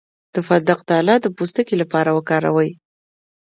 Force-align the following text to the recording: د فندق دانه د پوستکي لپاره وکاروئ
د 0.33 0.35
فندق 0.47 0.79
دانه 0.89 1.15
د 1.21 1.25
پوستکي 1.35 1.75
لپاره 1.81 2.09
وکاروئ 2.17 2.69